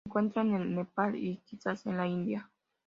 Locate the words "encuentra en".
0.09-0.73